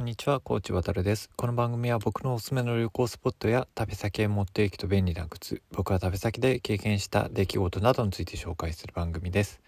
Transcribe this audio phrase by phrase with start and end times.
[0.00, 1.28] こんにちは、コーチ渡です。
[1.36, 9.60] この番組は僕のおすすめの旅行スポットや旅先へ持っていくと便利な靴、僕は旅先で経験した出来事などについて紹介する番組です。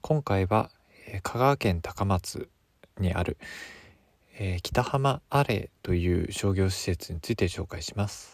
[0.00, 0.70] 今回は、
[1.08, 2.48] えー、香川県高松
[3.00, 3.36] にある、
[4.38, 8.33] えー、北浜アレという商業施設について紹介します。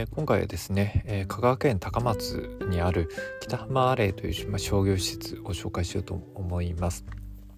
[0.00, 3.10] えー、今回はですね、えー、香川県高松にある
[3.42, 7.04] 北浜アレイという、まあ、商業施設を紹介しようと思います。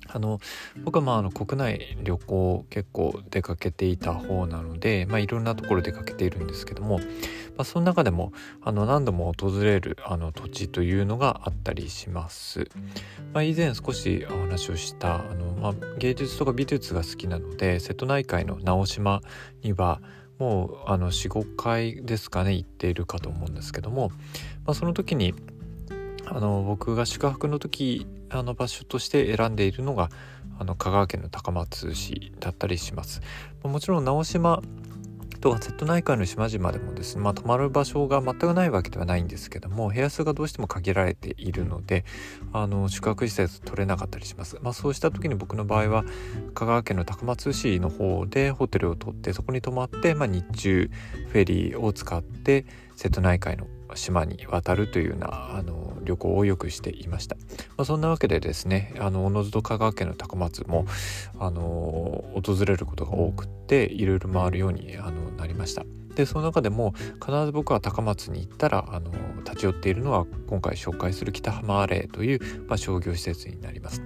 [0.09, 0.41] あの
[0.85, 7.05] 僕はまああの国内旅行結構出かけていた方なので、まあ、いろんなところ出かけているんですけども、ま
[7.59, 12.69] あ、その中でもあの何度も訪れるあの土地というのがあったりします。
[13.33, 19.23] まあ、以前少しお話をしたあの、まあ、芸術とか美術が好きなので瀬戸内海の直島
[19.63, 20.03] には
[20.39, 24.11] もうあの45回ですかね行っているかと思うんですけども、
[24.65, 25.35] まあ、その時に
[26.27, 30.09] あの僕が宿泊の時あの場所として選んでいるのが
[30.59, 33.21] あの香川県の高松市だったりします。
[33.63, 34.63] もちろん直島
[35.43, 42.05] とは瀬戸内海の島々でもですね、まあ、泊まる場所が全くないわけではないんですけども部屋数がどうしても限られているので
[42.53, 46.05] あの宿泊施設取れなかったりします、まあ、そうした時に僕の場合は
[46.55, 50.91] 香川県の高松市の方でホテルを取ってそこに泊まって、まあ、日中
[51.33, 57.43] フェリーを使って瀬戸内海の島に渡るというようなあの旅行をよくしていました、ま
[57.79, 60.87] あ、そんなわけでですねあのおのずと香川県の高松も
[61.39, 65.85] あの訪れることが多くっていろいろ回るようにあのなりました。
[66.15, 66.93] でその中でも
[67.25, 69.11] 必ず僕は高松に行ったらあの
[69.45, 74.03] 立ち寄っているのは今回紹介する北浜アレイという、まあ、商業施設になります。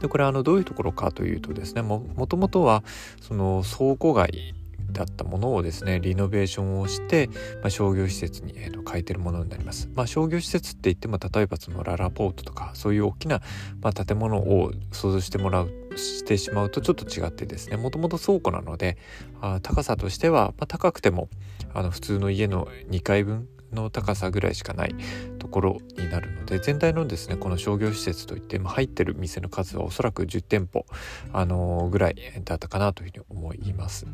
[0.00, 2.82] でこれあのどういうところかというとですねもともとは
[3.20, 4.54] その倉庫街
[4.92, 7.28] だったものをですねリノベーションをして、
[7.62, 9.88] まあ、商業施設に、えー、と変えてるものになります。
[9.94, 13.40] まあ、商業施設って言っても例えばそのララポートとかそういう大きな、
[13.80, 18.96] まあ、建物を想像してもらうしてしまうとちょっと違ってですねもともと倉庫なので
[19.40, 21.28] あ高さとしては、まあ、高くても
[21.74, 24.94] あの普通の家の2階分の高さぐらいしかない
[25.38, 30.86] ところになるので全体のですねこの商業施設といって、まあ、入ってる店の数はおそらく10店舗、
[31.32, 34.06] あの、ぐらいだったかなというふうに思います。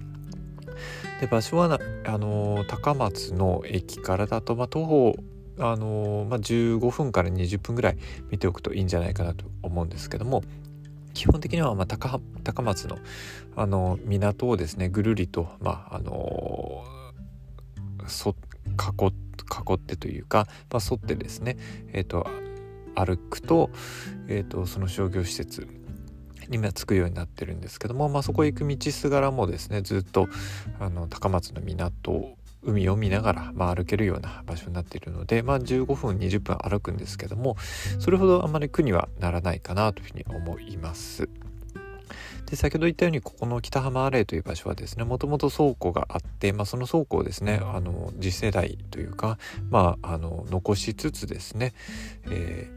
[1.21, 5.17] で場所はあの高松の駅からだと、まあ、徒歩
[5.59, 7.97] あのまあ、15分から20分ぐらい
[8.31, 10.43] 見ておくといいんじゃないかなと思うんですけども
[11.15, 12.21] 基本的にはまあ高
[12.63, 12.99] 松の
[13.57, 16.85] あの港をですねぐるりと、まああの
[18.07, 19.07] そ囲
[19.71, 21.57] 囲ってというか、まあ、沿ってですね、
[21.95, 22.27] えーと、
[22.95, 23.71] 歩くと,、
[24.29, 25.67] えーとその商業施設
[26.49, 30.29] に着くようになってるんですけども、まあ、そこへ行く道すがらもですねずっと
[30.81, 37.57] あの高松の港海を見ながら、まあ、歩けるような場所になっているので、まあ、15分20分歩くんですけども
[37.99, 41.29] それほどあまり苦にはならないかなというふうに思います。
[42.47, 51.75] で先ほど言ったようにここの北浜アレイという場所はですねもともと倉庫があって、まあ、その倉庫をですねあの次世代というか、まあ、あの残しつつですね、
[52.31, 52.71] え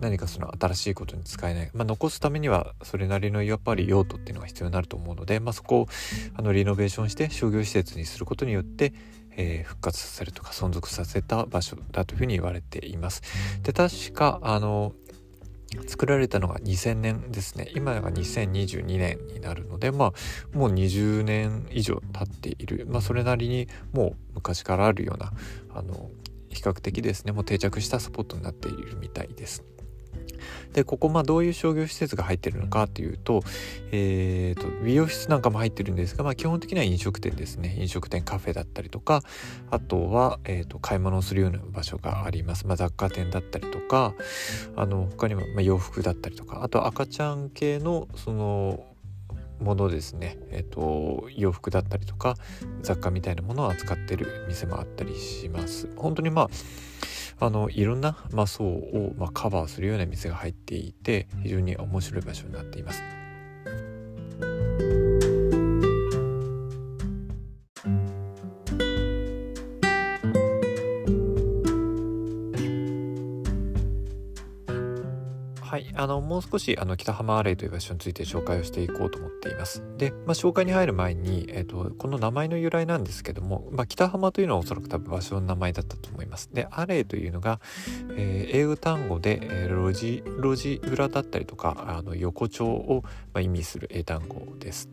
[0.00, 5.88] 何かその新しいことに使えない、まあ、残すためにはそれなりのやっぱり用途っていうのが必要になると思うので、まあ、そこを
[6.34, 8.92] あのリノベーションして商業施設にすることによって、
[9.36, 13.22] えー、復活させるとか存続させた場所だというふうに言われています。
[13.62, 14.92] で確かあの
[15.86, 17.70] 作られたのが2000年ですね。
[17.74, 20.12] 今が2022年になるのでまあ
[20.56, 25.32] もう20年以上経っている、まあ、それなりにもう昔からあるような
[25.74, 26.10] あの
[26.52, 29.64] 比較的ですねもう定着したスポットになっているみたいです。
[30.72, 33.42] でここまあどういう商業施設が入ってるのかというと,、
[33.90, 39.22] えーと、美容室なんかも入ってるんですが、まあ、基本的には飲食店ですね飲食店カフェだったりとか
[39.70, 44.14] あとは、えーと、買い物をするような場所があります、まあ、雑貨店だったりとか
[44.76, 48.91] あの他にもま洋服だったりとかあと赤ちゃん系のその
[49.62, 52.36] ものですね、えっと、洋服だったりとか
[52.82, 56.48] 雑貨みたいなものを扱ってる店もあったりします本当にまあ
[57.44, 63.21] あのいろんな、まあ、層を、まあ、カバーするような店が入っていて非常に面白い場所になっています。
[76.46, 79.82] う少しあの北浜アレイという場所について紹介をしていこうと思っています。
[79.96, 86.50] で、まあ、紹介に入る前に、えーと、この名前の由来なんですけども、まあ、北浜というのはおそらく多分場所の名前だったと思います。
[86.52, 87.60] でアレイというのが、
[88.16, 93.02] えー、英語単語で、えー、路地路地裏だったりとかあの横丁を、
[93.32, 94.88] まあ、意味する英単語です。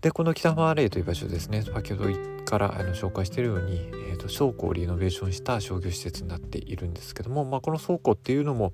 [0.00, 2.10] でこの北浜アレイという場所ですね先ほど
[2.44, 3.76] からあの紹介しているように、
[4.10, 8.72] えーと、倉庫をリノベーションした商業施設になっているんですけども、まあ、この倉庫っていうのも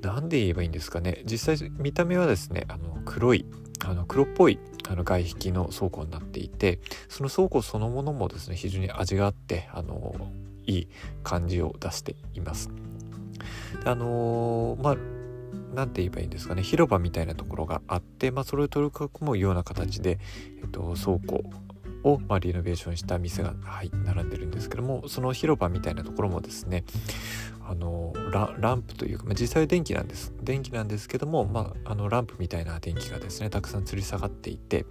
[0.00, 3.44] 何で言えばいいんですかね実際見た目はですねあの黒い
[3.84, 4.58] あの黒っぽい
[4.88, 10.30] あの外壁の倉庫になっていてその倉庫そのものもですね非常に味があってあの
[10.66, 10.88] いい
[11.22, 12.70] 感じを出しています。
[13.84, 15.17] あのー、まあ
[15.74, 16.62] 何て言えばいいんですかね。
[16.62, 20.18] 広場みたいなところがあって、まあ、それを取り囲むような形で、
[20.60, 21.44] えっと、倉庫
[22.04, 26.84] を、まあ、リノベーションした店が、はい、並んでるんですけどもその広場みたいなところもですね
[27.68, 30.32] あのランプというか、まあ、実際は電気なんです。
[30.42, 34.86] 電気なんですけども、まあ、あのランプみたいな電気がですねたくさん吊り下がっていて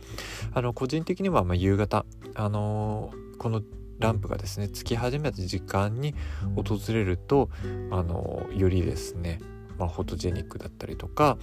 [0.53, 3.63] あの個人的にはま夕方あのこの
[3.97, 6.13] ランプがですねつき始めた時間に
[6.55, 7.49] 訪れると
[7.89, 9.39] あのよりですね、
[9.77, 11.37] まあ、フォトジェニックだったりとか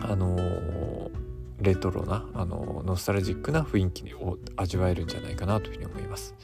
[0.00, 1.10] あの
[1.60, 6.34] レトロなあのノスタルジックな雰囲気を味わえるんじゃないかなというふうに思います。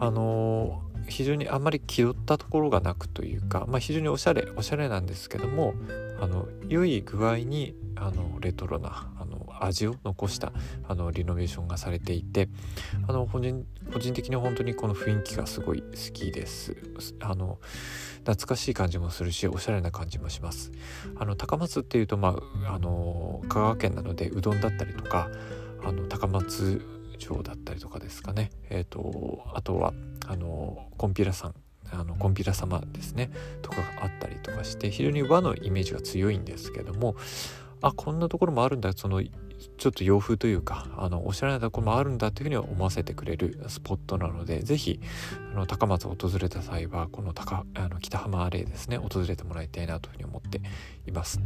[0.00, 5.74] あの非常にあんまり気取ったところがなくというか、まあ、非常におしゃれおしゃれなんですけども
[6.20, 9.10] あの良い具合にあのレトロな
[9.64, 10.52] 味を残した
[10.86, 12.48] あのリノベーションがされていて
[13.06, 16.76] あの個人個人的に本当にこの雰囲気がすごい好きです。
[17.20, 17.58] あの
[18.24, 20.70] 懐かしい感じもするしおしゃれな感じもします。
[21.16, 25.30] あの高松っていうとまああの香川県なのでうどんだったりとか
[25.82, 26.82] あの高松
[27.18, 28.50] 城だったりとかですかね。
[28.70, 29.92] えっ、ー、とあとは
[30.26, 31.54] あのコンピラさん
[31.90, 33.30] あのコンピラ様ですね。
[33.62, 37.16] とかがあったりとかして非常に和のイメージが強いんですけども
[37.80, 38.92] あこんなところもあるんだ。
[38.92, 39.22] その
[39.76, 45.00] ちょっと洋風というかあのおしゃれなところもあるんだというふうに思わせてくれるスポットなので是非
[45.52, 50.60] あの高松を訪れた際はこの高あの北浜アレイですね訪れてもらいたいなというふうに思って
[51.06, 51.40] います。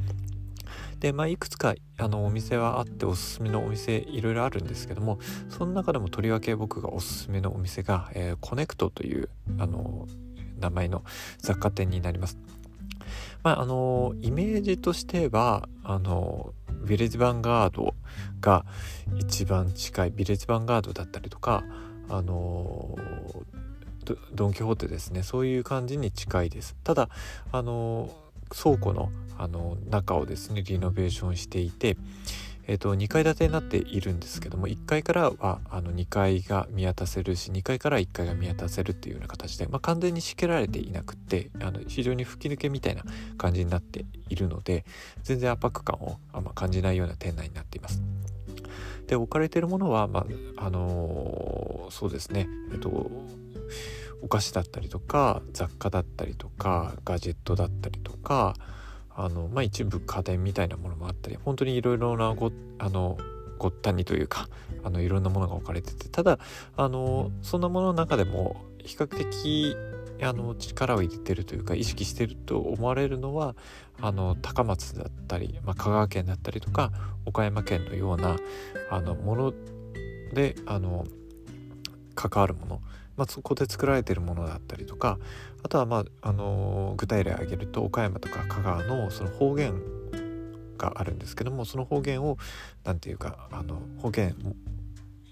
[1.01, 5.19] でまあいくつかあのお店はあっておすすめのお店いろいろあるんですけども
[5.49, 10.07] その中でもとりわけ僕がおすすめのお店が、えー、コネクトというあの
[10.59, 11.03] 名前の
[11.39, 12.39] 雑貨店になります。
[13.43, 17.95] まああのイメージとしてはあのヴィレッジヴァンガード
[18.41, 18.65] が
[19.17, 21.65] 一番近いヴィレッジヴァンガードだったりとか
[22.09, 22.97] あの
[24.35, 25.23] ドン・キホーテですね。
[25.23, 26.77] そういう感じに近いです。
[26.83, 27.09] ただ
[27.53, 28.11] あの
[28.51, 31.97] 倉庫のあの中をですねリノベーションしていて
[32.67, 43.03] えーと、2階建てになっているんですけども1階からはあの2階が見渡せるし2階から1階が見渡せるっていうような形で、まあ、完全に仕切られていなくてあの非常に吹き抜けみたいな
[43.37, 44.85] 感じになっているので
[45.23, 48.03] 全然圧迫感をあんま感じないような店内になっています。
[49.07, 50.25] で置かれているものは、ま
[50.57, 53.11] ああのー、そうですねえっ、と
[54.23, 58.55] お菓子だったりとか雑貨だったりとかガジェットだったりとか
[59.17, 63.19] あの、まあ、一部家電みたいなものもあったり本当にいろいろなごあの
[63.59, 64.49] ごったにというか
[64.83, 66.39] あのいろんなものが置かれててただ
[66.77, 69.77] あのそんなものの中でも比較的
[70.23, 73.55] あの力を入れてるというか意識してると思われるのは
[74.01, 76.93] あの高松だったり、まあ、香川県だったりとか
[77.27, 78.37] 岡山県のような
[78.91, 79.55] あのもの
[80.33, 81.07] であの
[82.15, 82.81] 関わるもの
[83.17, 85.19] まあ、そこで作られているものだったりとか
[85.63, 89.75] あとは、まああの具体例を挙げると岡山とか香川のその方言
[90.79, 92.39] があるんですけどもその方言を
[92.85, 94.37] 何て言うかあの方言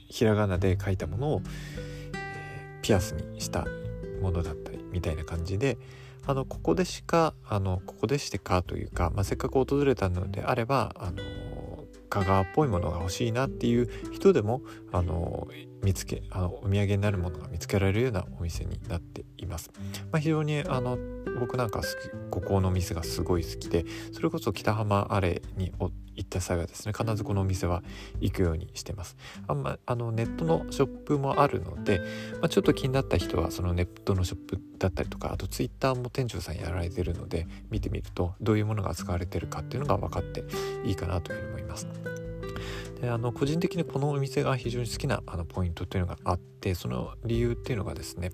[0.09, 1.43] ひらがなで書いたものを、
[2.15, 3.67] えー、ピアスにした
[4.21, 5.79] ものだったりみたいな感じで
[6.27, 11.17] あのここでしかあのここでしてかというか、まあ、せっかく訪れたのであればあの
[12.11, 14.63] 香川っぽいものが欲しいなっていう人でも
[14.93, 15.49] あの
[15.83, 19.71] 見つけあのお土産になるものが見つけられるようなお店になっています。
[20.11, 20.99] まあ、非常にあの
[21.39, 21.91] 僕なんか好き
[22.31, 25.73] ここの店がすごい好きでそれこそ北浜アレに
[26.21, 27.83] 行った際はですね必ずこのお店は
[28.21, 29.17] 行くようにしてます。
[29.49, 32.01] あんまあのネットのショップもあるので、
[32.41, 40.45] まあ、ちょっと気になった人はそのネットのショップだったりとかあとツイッターも店長さんやられてるので見てみるとどういうものが使われてるかっていうのが分かって
[40.85, 41.89] いいかなというふうに思います。
[43.01, 48.33] であの個人的にこのお店が非常に好きなあのポイントというのがあってその理由っていうのがですね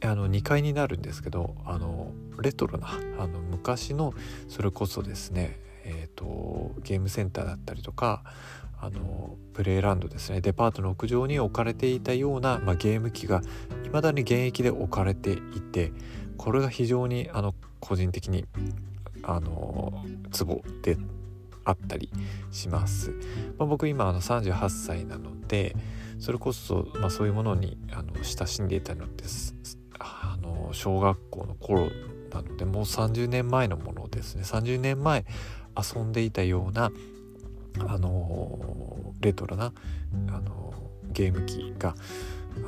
[0.00, 2.88] あの2階になるんですけどあのレトロな
[3.18, 4.14] あの昔の
[4.48, 5.67] それこそですねえー
[6.18, 8.24] と、ゲームセンターだったりとか
[8.80, 10.40] あのプレイランドですね。
[10.40, 13.40] デパートの屋上に置かれていたような、まあ、ゲーム機が
[13.84, 15.92] 未だに現役で置かれていて
[16.36, 18.44] これが非常にあの個人的に
[19.22, 20.96] あのツボで
[21.64, 22.10] あったり
[22.50, 23.10] します。
[23.58, 25.76] まあ、僕今あの38歳なので
[26.18, 29.54] それこそ、まあ、そういうものにあの親しんでいたのです。
[29.98, 31.90] あの小学校の頃
[32.32, 34.42] なのでもう30年前のものですね。
[34.44, 35.24] 30年前
[35.78, 36.90] 遊んでいたような
[37.86, 39.72] あのレトロな、
[40.28, 40.74] あの
[41.12, 41.94] ゲーム機が、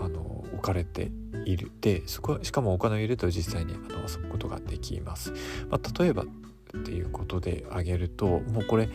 [0.00, 1.10] あの置かれて
[1.46, 5.32] いるでそこしかもお金を入れると実際にあの遊ぶことができます。
[5.68, 8.88] まあ、例えばっていうことで挙げるともうこれ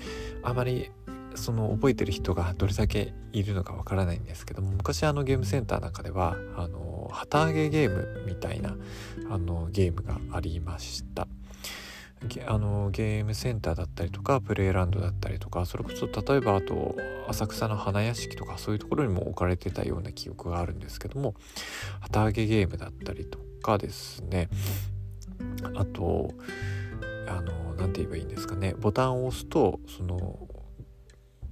[0.44, 0.92] あまり
[1.36, 8.78] その覚えてる人がどれだけいるのかわからないんですけども昔あのゲームセンターなんかではあの旗揚げゲームみたいな
[9.30, 11.28] あのゲームがありました。
[12.48, 16.96] あのゲームセンターだったりとかプレイランドだったりとかそれこそ例えばあと
[17.28, 21.36] 浅草の花屋敷とかそういうところにも置かれてたような記憶があるんですけども
[22.00, 24.50] 旗揚げゲームだったりとかですね。
[25.76, 26.32] あと
[27.28, 28.74] あの何て言えばいいんですかね。
[28.80, 30.48] ボタンを押すとその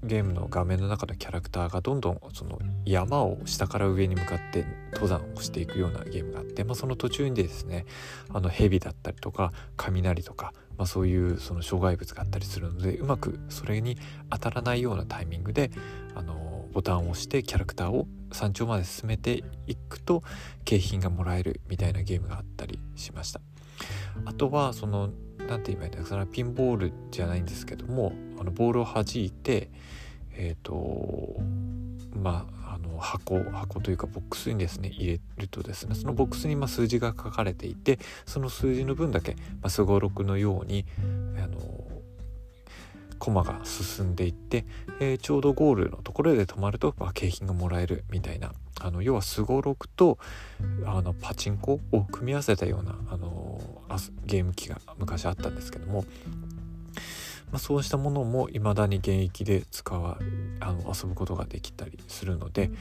[0.04, 7.86] ゲームの画面の中のキャラクターがどんどんその山を下から上に向かって登山をしていくようなゲームがあって、まあ、その途中にですね
[8.30, 13.98] あの蛇だったりとか雷とか、まあ、そういうその障害物があったりするのでうまくそれに
[14.30, 15.72] 当たらないようなタイミングで
[16.16, 20.24] あのボタンを押してキャラクターを山頂まで進めていくと
[20.66, 23.42] 景品がもらえるみたいなゲームがあったりしました。
[24.26, 25.10] あとはその
[25.48, 26.08] 何て言えばいいんだろう。
[26.08, 29.70] それはピンボールじゃないんですけどもあのボールを弾いて
[30.36, 31.36] えっ、ー、と
[32.16, 39.36] まああの箱箱というかボックスにですね入れるとですねそのボックスにま数字が書かれていてその数字の分だけ
[39.68, 40.86] すごろくのように
[41.38, 41.83] あの
[43.24, 44.66] コマが進んでいって、
[45.00, 48.52] えー、ちょうどゴールのところで止まると、まあ、景品がもらえるみたいな
[48.82, 50.18] あの要はすごろくと
[50.86, 53.62] あのパチンコを組み合わせたようなあの
[54.26, 56.04] ゲーム機が昔あったんですけども、
[57.50, 60.18] まあ、そうしたものも未だに現役で使わ
[60.60, 62.72] あの遊ぶことができたりするので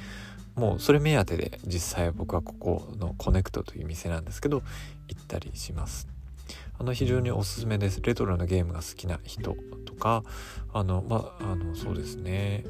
[0.57, 4.65] もうそれ目当てで実際僕はここのコネクトという店なんですけど
[5.07, 6.12] 行ったりします。
[6.79, 8.01] あの非常におすすめです。
[8.03, 10.25] レトロなゲームが好きな人とか
[10.73, 12.65] あのまあのそうですね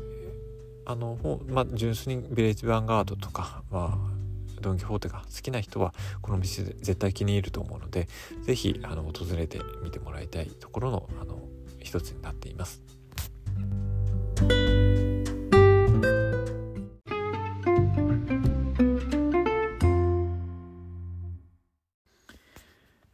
[0.85, 4.13] あのまあ純粋にビレッジヴァンガードとかまあ
[4.61, 8.09] ドン・キホーテが好きな人はこの店絶対気に入ると思うので
[8.43, 9.03] 是非訪
[9.37, 11.41] れてみてもらいたいところのあの
[11.81, 12.83] 一つになっています。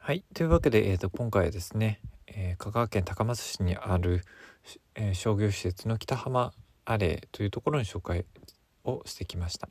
[0.08, 0.24] はい。
[0.32, 4.22] というわけで、えーと、今回はですね、えー、香川県高松市にある、
[4.94, 6.54] えー、商業施設の北浜
[6.86, 8.24] アレーというところに紹介
[8.84, 9.68] をしてきました。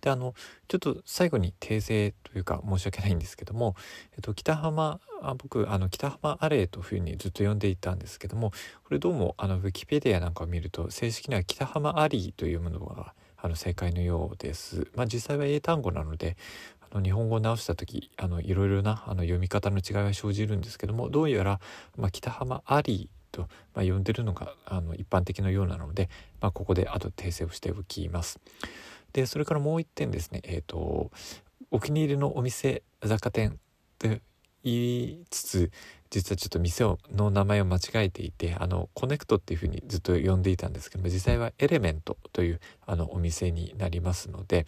[0.00, 0.34] であの
[0.66, 3.76] ちょっと最後に訂正というか申し訳ないんですけども、
[4.14, 8.50] えっと、北浜あ僕あの北浜アレイというふうにずっと呼んでいたんですけども
[8.82, 14.88] これどうもあのウィキペディアなんかを見ると正式には北浜アリーというものがあの正解のようです。
[14.96, 16.36] まあ、実際は英単語なので
[16.98, 21.60] の日本語を直した時あのいろいろなあの読み方の違いは生じるんですけどもどうやら、
[21.96, 26.08] まあ、北浜アリーと、まあ、呼んでるのがあの一般的のようなので、
[26.40, 28.40] まあ、ここで後訂正をしておきます。
[29.12, 31.10] でそれからもう一点ですねえ、ー、と
[31.70, 33.58] お気に入りのお店雑貨店
[33.98, 34.08] と
[34.64, 35.70] 言いつつ
[36.10, 36.84] 実はちょっと店
[37.14, 44.66] の名前を間違えていてあのコネクトっていうふうにずっと呼んでいたんですけども実際はエレメントというあのお店になりますので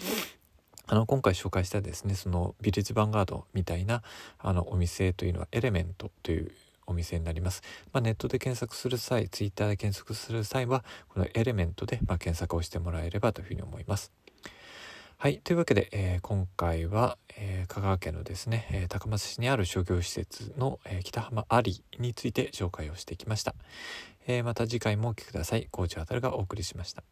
[0.87, 4.03] あの今回紹介したですねそのビレッジヴァンガードみたいな
[4.39, 6.53] あのお店というのはエレメントという
[6.87, 7.63] お店になります。
[7.93, 14.13] まあ、ネットで検索する際、ツイッターで検索する際は、このエレメントでま検索をしてもらえればというふうに思います。
[15.17, 15.39] はい。
[15.39, 23.55] というわけで、えー、今回は、えー、香川県のですね、えー、高松市にある商業施設の、え北浜アリについて紹介をしてきました。
[24.27, 25.69] えまた次回もお聴きください。
[25.71, 27.03] コーチあたるがお送りしました。